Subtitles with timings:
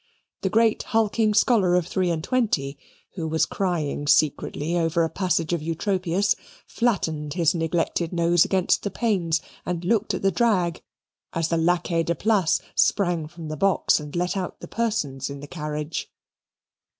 [0.41, 2.75] The great hulking scholar of three and twenty,
[3.13, 6.35] who was crying secretly over a passage of Eutropius,
[6.65, 10.81] flattened his neglected nose against the panes and looked at the drag,
[11.33, 15.39] as the laquais de place sprang from the box and let out the persons in
[15.39, 16.09] the carriage.